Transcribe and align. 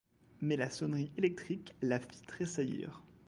Mais 0.41 0.57
la 0.57 0.71
sonnerie 0.71 1.11
électrique 1.15 1.75
la 1.83 1.99
fit 1.99 2.23
tressaillir. 2.25 3.03